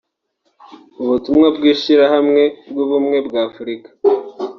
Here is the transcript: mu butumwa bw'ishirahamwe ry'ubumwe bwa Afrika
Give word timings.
mu 0.97 1.05
butumwa 1.11 1.47
bw'ishirahamwe 1.55 2.43
ry'ubumwe 2.69 3.17
bwa 3.27 3.39
Afrika 3.49 3.89